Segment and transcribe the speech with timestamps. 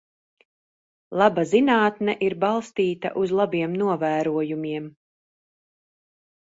[1.21, 4.91] Laba zinātne ir balstīta uz labiem novērojumiem.